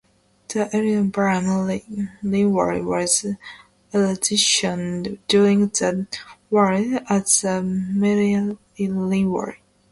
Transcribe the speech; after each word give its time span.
The 0.47 0.65
Elham 0.73 1.13
Valley 1.13 1.85
Railway 2.23 2.81
was 2.81 3.23
requisitioned 3.93 5.19
during 5.27 5.67
the 5.67 6.07
war 6.49 6.71
as 6.71 7.43
a 7.43 7.61
military 7.61 8.65
railway. 8.87 9.59